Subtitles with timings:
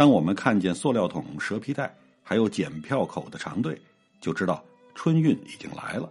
[0.00, 3.78] 当我们看见塑料桶、蛇皮袋，还有检票口的长队，
[4.18, 4.64] 就知道
[4.94, 6.10] 春运已经来了。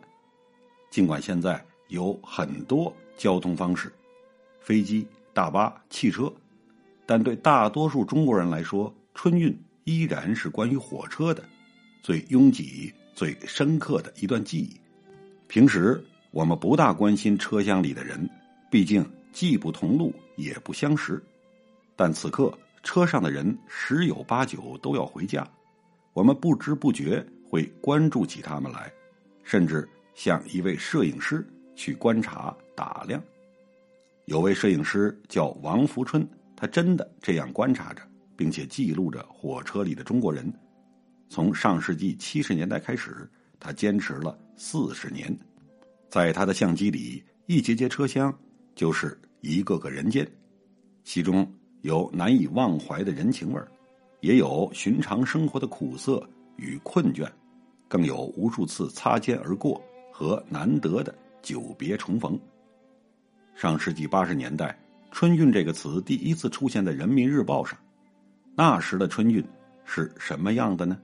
[0.92, 2.96] 尽管现在有很多。
[3.18, 3.92] 交通方式，
[4.62, 6.32] 飞机、大巴、汽车，
[7.08, 11.44] 但对大多数中国人来说，春运依然是关于火车的
[12.04, 14.80] 最拥挤、最深刻的一段记忆。
[15.48, 18.30] 平时我们不大关心车厢里的人，
[18.70, 19.04] 毕竟
[19.34, 21.20] 既不同路也不相识。
[21.96, 25.48] 但此刻车上的人十有八九都要回家，
[26.14, 28.92] 我们不知不觉会关注起他们来，
[29.44, 31.46] 甚至像一位摄影师。
[31.76, 33.24] 去观察打量，
[34.26, 38.02] 有位摄影师叫王福春，他真的这样观察着，
[38.36, 40.54] 并且记录着火车里的中国人。
[41.30, 45.34] 从上世纪七十年代开始，他坚持了四十年。
[46.10, 48.38] 在他的相机里，一节节车厢
[48.76, 50.30] 就是一个个人间，
[51.06, 51.50] 其中
[51.82, 53.68] 有难以忘怀的人情味儿，
[54.22, 56.22] 也有寻常生活的苦涩
[56.58, 57.28] 与困倦，
[57.88, 61.14] 更有无数次擦肩而过和难得的。
[61.42, 62.38] 久别重逢。
[63.56, 64.78] 上世纪八十年代
[65.10, 67.80] ，“春运”这个词第一次出现在《人民日报》上。
[68.56, 69.42] 那时的春运
[69.86, 71.00] 是什么样的呢？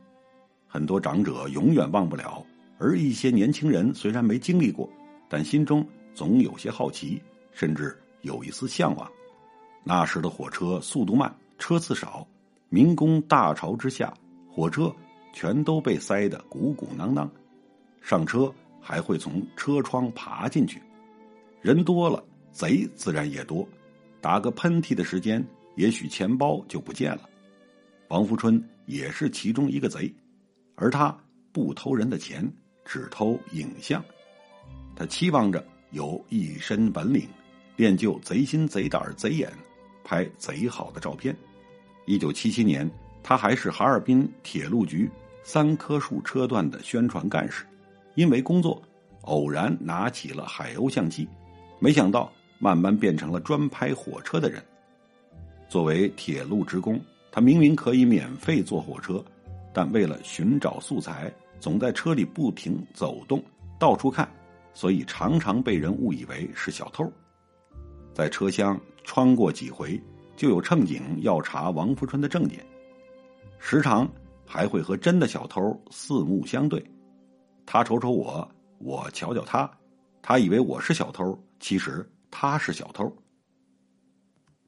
[0.68, 2.46] 很多长者永远忘不了，
[2.78, 4.90] 而一些年轻人虽然没经历过，
[5.30, 7.22] 但心中总有些好奇，
[7.54, 9.10] 甚至有一丝向往。
[9.86, 12.28] 那时的火车速度慢，车次少，
[12.68, 14.14] 民工大潮之下，
[14.52, 14.94] 火车
[15.32, 17.32] 全都被塞得鼓鼓囊囊。
[18.02, 18.54] 上车。
[18.88, 20.80] 还会从车窗爬进去，
[21.60, 23.68] 人多了，贼自然也多。
[24.22, 25.44] 打个喷嚏的时间，
[25.76, 27.28] 也许钱包就不见了。
[28.10, 30.14] 王福春也是其中一个贼，
[30.76, 31.18] 而他
[31.52, 32.48] 不偷人的钱，
[32.86, 34.06] 只偷影像。
[34.96, 37.28] 他期望着有一身本领，
[37.78, 39.52] 练就贼心贼胆贼眼，
[40.06, 41.36] 拍贼好的照片。
[42.06, 42.90] 一九七七年，
[43.22, 45.10] 他还是哈尔滨铁路局
[45.44, 47.66] 三棵树车段的宣传干事。
[48.14, 48.82] 因为工作，
[49.24, 51.28] 偶然拿起了海鸥相机，
[51.80, 54.64] 没想到慢慢变成了专拍火车的人。
[55.68, 57.02] 作为铁路职工，
[57.32, 59.22] 他明明可以免费坐火车，
[59.74, 63.44] 但为了寻找素材，总在车里不停走动，
[63.78, 64.30] 到处看，
[64.74, 67.12] 所以常常被人误以为是小偷。
[68.14, 70.02] 在车厢穿过几回，
[70.36, 72.66] 就有乘警要查王福春的证件，
[73.60, 74.12] 时常
[74.46, 76.84] 还会和真的小偷四目相对。
[77.66, 78.48] 他瞅瞅我，
[78.80, 79.72] 我瞧瞧他，
[80.22, 83.10] 他以为我是小偷，其实他是小偷。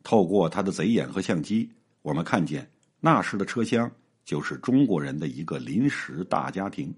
[0.04, 1.70] 透过他的贼眼和相机，
[2.02, 2.70] 我们看见
[3.02, 3.92] 那时的车厢
[4.24, 6.94] 就是中国人的一个临时大家庭。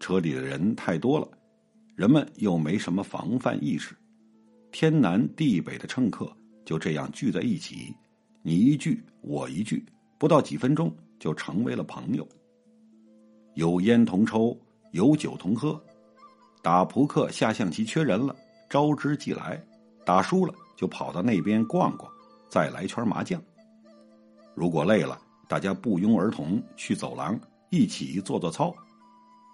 [0.00, 1.28] 车里的人太多了，
[1.94, 3.94] 人们又没什么防范意识，
[4.72, 6.34] 天南地北的乘客
[6.64, 7.94] 就这样聚在一起，
[8.42, 9.84] 你一句我一句，
[10.18, 12.26] 不到几分钟就成为了朋友，
[13.54, 14.58] 有烟同抽。
[14.92, 15.82] 有酒同喝，
[16.60, 18.36] 打扑克、下象棋缺人了，
[18.68, 19.56] 招之即来；
[20.04, 22.12] 打输了就跑到那边逛逛，
[22.50, 23.42] 再来圈麻将。
[24.54, 25.18] 如果累了，
[25.48, 27.40] 大家不约而同去走廊
[27.70, 28.70] 一起做做操。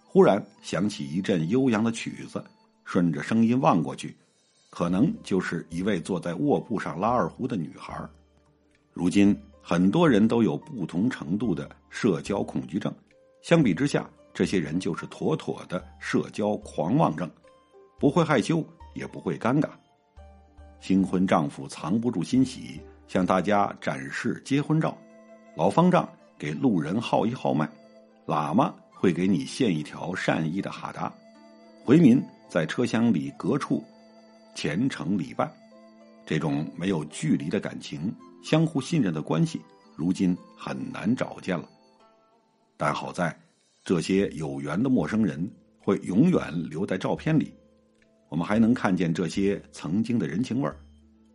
[0.04, 2.44] 忽然响起一阵悠扬的曲子，
[2.84, 4.16] 顺着声音望过去，
[4.70, 8.08] 可能就是一位坐在卧铺上拉二胡的女孩。
[8.92, 12.92] 如今很多人都有不同程度的社交恐惧症，
[13.42, 14.08] 相比之下。
[14.34, 17.28] 这些人就是妥妥的社交狂妄症，
[17.98, 18.64] 不会害羞，
[18.94, 19.68] 也不会尴尬。
[20.78, 24.96] 新婚丈夫藏不住欣喜，向大家展示结婚照；
[25.56, 26.08] 老方丈
[26.38, 27.68] 给路人号一号脉，
[28.28, 31.12] 喇嘛会给你献一条善意的哈达，
[31.84, 33.82] 回民在车厢里隔处
[34.58, 35.48] 虔诚礼拜。
[36.26, 38.12] 这种没有距离的感情、
[38.42, 39.60] 相互信任的关系，
[39.94, 41.68] 如今很难找见了。
[42.76, 43.32] 但好在。
[43.84, 47.54] 这些有缘的陌生人会永远留在照片里，
[48.28, 50.76] 我们还能看见这些曾经的人情味儿，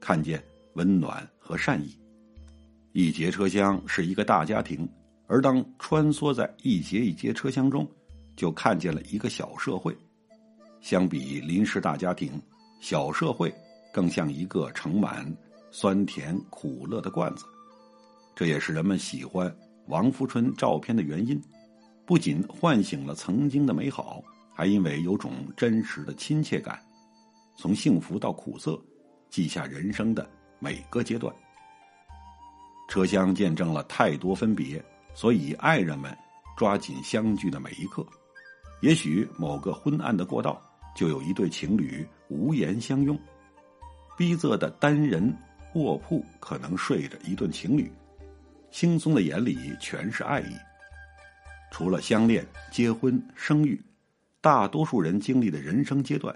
[0.01, 0.43] 看见
[0.73, 1.97] 温暖和善意。
[2.91, 4.87] 一节车厢是一个大家庭，
[5.25, 7.89] 而当穿梭在一节一节车厢中，
[8.35, 9.97] 就看见了一个小社会。
[10.81, 12.39] 相比临时大家庭，
[12.83, 13.49] 小社会
[13.93, 15.25] 更像一个盛满
[15.71, 17.45] 酸甜苦乐的罐子。
[18.35, 19.49] 这也是人们喜欢
[19.87, 21.41] 王福春照片的原因。
[22.05, 24.21] 不仅唤醒了曾经的美好，
[24.53, 26.77] 还因为有种真实的亲切感。
[27.57, 28.77] 从幸福到苦涩，
[29.29, 31.33] 记下人生的每个阶段。
[32.89, 34.83] 车厢见证了太多分别，
[35.13, 36.13] 所以爱人们
[36.57, 38.05] 抓紧相聚的每一刻。
[38.81, 40.61] 也许某个昏暗的过道，
[40.95, 43.17] 就有一对情侣无言相拥。
[44.17, 45.33] 逼仄的单人
[45.73, 47.91] 卧铺可能睡着一对情侣，
[48.71, 50.55] 轻松的眼里全是爱意。
[51.71, 53.81] 除了相恋、结婚、生育，
[54.39, 56.35] 大多数人经历的人生阶段，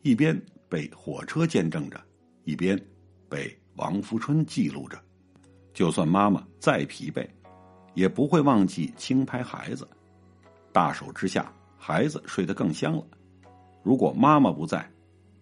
[0.00, 2.00] 一边被火车见证着，
[2.44, 2.80] 一边
[3.28, 4.98] 被王福春记录着。
[5.74, 7.28] 就算妈妈再疲惫，
[7.92, 9.86] 也不会忘记轻拍孩子。
[10.72, 13.06] 大手之下，孩子睡得更香了。
[13.82, 14.88] 如果妈妈不在，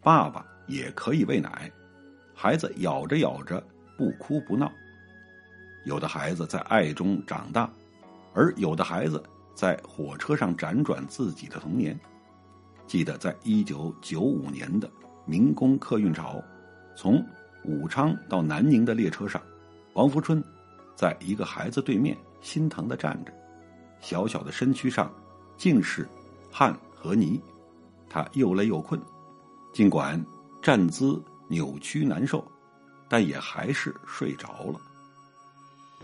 [0.03, 1.71] 爸爸也可以喂奶，
[2.35, 3.63] 孩子咬着咬着
[3.99, 4.71] 不哭不闹。
[5.85, 7.71] 有的孩子在爱中长大，
[8.35, 9.23] 而有的孩子
[9.55, 11.99] 在火车上辗转自己的童年。
[12.87, 14.91] 记得在一九九五年的
[15.25, 16.43] 民工客运潮，
[16.97, 17.25] 从
[17.65, 19.41] 武昌到南宁的列车上。
[19.95, 20.43] 王福春，
[20.95, 23.33] 在一个孩子对面心疼的站着，
[24.01, 25.13] 小小的身躯上
[25.57, 26.09] 尽是
[26.51, 27.41] 汗和泥，
[28.11, 29.01] 他又累又困，
[29.73, 30.23] 尽管
[30.61, 32.45] 站姿扭曲难受，
[33.09, 34.81] 但也还是睡着了。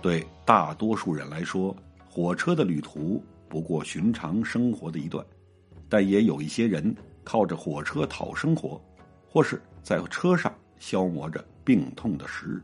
[0.00, 1.76] 对大多数人来说，
[2.08, 5.26] 火车的旅途不过寻常生活的一段，
[5.88, 6.94] 但也有一些人
[7.24, 8.80] 靠着火车讨生活，
[9.28, 12.62] 或是在车上消磨着病痛的时日。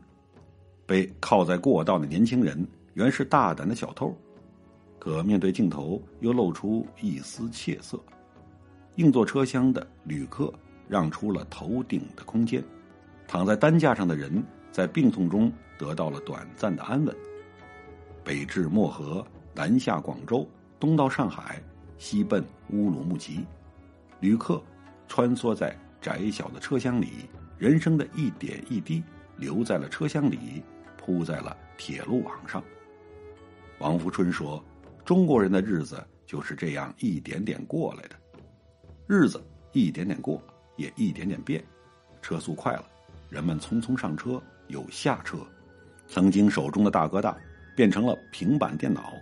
[0.85, 4.15] 被靠在过道的年轻人原是大胆的小偷，
[4.99, 7.99] 可面对镜头又露出一丝怯色。
[8.95, 10.53] 硬座车厢的旅客
[10.87, 12.63] 让出了头顶的空间，
[13.27, 17.15] 躺在担架上的人在病痛中得到了短暂的安稳。
[18.23, 20.47] 北至漠河，南下广州，
[20.79, 21.61] 东到上海，
[21.97, 23.45] 西奔乌鲁木齐，
[24.19, 24.61] 旅客
[25.07, 29.03] 穿梭在窄小的车厢里，人生的一点一滴
[29.37, 30.63] 留在了车厢里。
[31.05, 32.63] 铺在了铁路网上。
[33.79, 34.63] 王福春说
[35.03, 38.15] ：“中国人的日子就是这样一点点过来的，
[39.07, 40.41] 日子一点点过，
[40.77, 41.63] 也一点点变。
[42.21, 42.85] 车速快了，
[43.29, 45.37] 人们匆匆上车又下车。
[46.07, 47.37] 曾经手中的大哥大
[47.75, 49.13] 变成了平板电脑，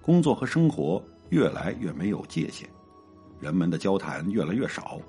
[0.00, 2.68] 工作和生活越来越没有界限，
[3.40, 5.00] 人们的交谈越来越少。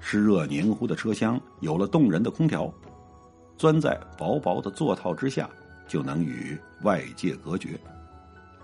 [0.00, 2.72] 湿热黏糊的车厢有了动人的空调。”
[3.58, 5.48] 钻在薄薄的座套之下，
[5.86, 7.78] 就能与外界隔绝。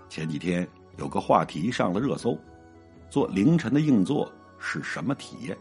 [0.08, 2.36] 前几天有个话题上了热搜：
[3.08, 5.56] 坐凌晨的硬座是什么体验？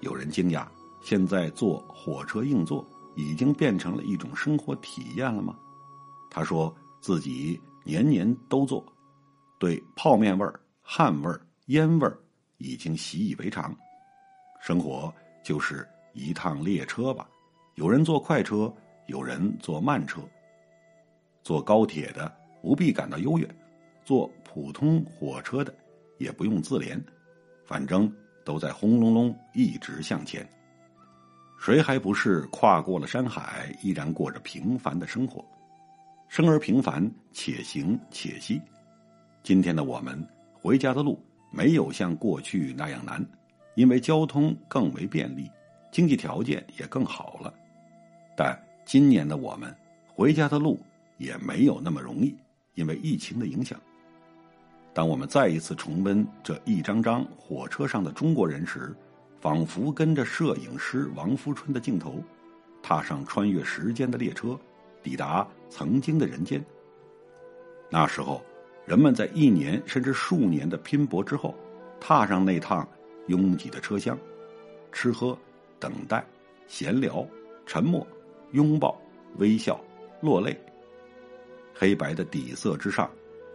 [0.00, 0.66] 有人惊讶，
[1.02, 2.86] 现在坐火车硬座
[3.16, 5.56] 已经变成了一种生活体验了吗？
[6.30, 8.84] 他说自己年年都坐，
[9.58, 12.18] 对泡面味儿、汗味儿、烟味儿
[12.58, 13.74] 已经习以为常。
[14.60, 15.12] 生活
[15.44, 17.28] 就是一趟列车吧。
[17.74, 18.72] 有人坐快车，
[19.06, 20.20] 有人坐慢车。
[21.42, 22.30] 坐高铁的
[22.62, 23.48] 不必感到优越，
[24.04, 25.74] 坐普通火车的
[26.18, 27.02] 也不用自怜，
[27.70, 28.12] 反正
[28.44, 30.44] 都在轰隆隆一直向前。
[31.56, 35.44] 谁还不是跨过了山海，依然过着平凡的生活？
[36.28, 38.60] 生而平凡，且行且惜。
[39.44, 40.20] 今天的我们
[40.52, 41.16] 回家的路
[41.52, 43.24] 没有像过去那样难，
[43.76, 45.48] 因为交通更为便利，
[45.92, 47.54] 经济条件也更好了。
[48.36, 49.72] 但今年的我们
[50.08, 50.76] 回家的路
[51.18, 52.36] 也没有那么容易，
[52.74, 53.80] 因为疫情的影响。
[55.00, 58.94] 当我们再一次重温这一张张火车上的中国人时，
[59.40, 62.22] 仿佛跟着摄影师王福春的镜头，
[62.82, 64.54] 踏上穿越时间的列车，
[65.02, 66.62] 抵达曾经的人间。
[67.88, 68.44] 那时候，
[68.84, 71.54] 人们在一年甚至数年的拼搏之后，
[71.98, 72.86] 踏上那趟
[73.28, 74.18] 拥挤的车厢，
[74.92, 75.34] 吃喝、
[75.78, 76.22] 等待、
[76.66, 77.26] 闲聊、
[77.64, 78.06] 沉默。
[78.52, 79.00] 拥抱、
[79.38, 79.82] 微笑、
[80.20, 80.54] 落泪。
[81.72, 83.10] 黑白的底色之上，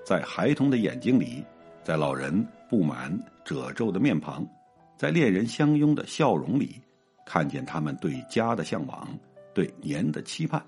[0.05, 1.43] 在孩童的眼睛里，
[1.83, 3.11] 在老人布满
[3.43, 4.47] 褶皱的面庞，
[4.95, 6.79] 在恋人相拥的笑容里，
[7.25, 9.09] 看见他们对家的向往，
[9.51, 10.63] 对年的期盼，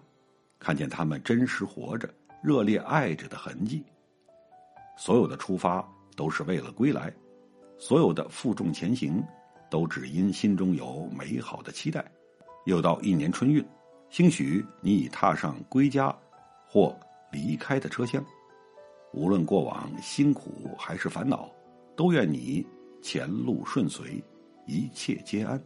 [0.58, 2.10] 看见他们真实活着、
[2.42, 3.86] 热烈爱着的痕迹。
[4.98, 7.14] 所有的出发都是为了归来，
[7.78, 9.24] 所有的负重前行，
[9.70, 12.04] 都只因心中有美好的期待。
[12.66, 13.64] 又到一年春运。
[14.10, 16.16] 兴许你已踏上归家
[16.66, 16.98] 或
[17.30, 18.26] 离开的车厢，
[19.18, 21.50] 无论过往辛苦还是烦恼，
[21.96, 22.64] 都愿你
[23.02, 24.24] 前路顺遂，
[24.68, 25.60] 一切皆安。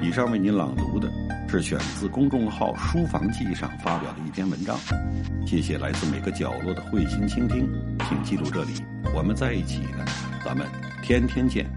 [0.00, 1.10] 以上为您朗读的
[1.48, 4.78] 是选自公众号“书房记”上发表的一篇文章。
[5.44, 7.68] 谢谢来自每个角落的慧心倾听，
[8.08, 8.74] 请记住这里，
[9.12, 10.04] 我们在一起呢，
[10.44, 10.64] 咱们
[11.02, 11.75] 天天见。